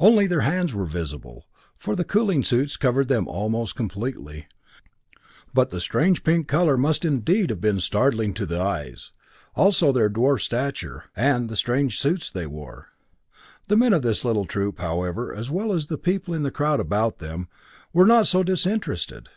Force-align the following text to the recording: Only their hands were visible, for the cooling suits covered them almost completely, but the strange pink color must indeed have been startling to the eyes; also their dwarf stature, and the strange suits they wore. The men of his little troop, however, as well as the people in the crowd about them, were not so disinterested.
Only 0.00 0.26
their 0.26 0.40
hands 0.40 0.74
were 0.74 0.86
visible, 0.86 1.46
for 1.76 1.94
the 1.94 2.02
cooling 2.02 2.42
suits 2.42 2.76
covered 2.76 3.06
them 3.06 3.28
almost 3.28 3.76
completely, 3.76 4.48
but 5.54 5.70
the 5.70 5.80
strange 5.80 6.24
pink 6.24 6.48
color 6.48 6.76
must 6.76 7.04
indeed 7.04 7.50
have 7.50 7.60
been 7.60 7.78
startling 7.78 8.34
to 8.34 8.44
the 8.44 8.58
eyes; 8.60 9.12
also 9.54 9.92
their 9.92 10.10
dwarf 10.10 10.40
stature, 10.40 11.04
and 11.14 11.48
the 11.48 11.54
strange 11.54 11.96
suits 12.00 12.28
they 12.28 12.44
wore. 12.48 12.88
The 13.68 13.76
men 13.76 13.92
of 13.92 14.02
his 14.02 14.24
little 14.24 14.46
troop, 14.46 14.80
however, 14.80 15.32
as 15.32 15.48
well 15.48 15.72
as 15.72 15.86
the 15.86 15.96
people 15.96 16.34
in 16.34 16.42
the 16.42 16.50
crowd 16.50 16.80
about 16.80 17.18
them, 17.18 17.46
were 17.92 18.04
not 18.04 18.26
so 18.26 18.42
disinterested. 18.42 19.28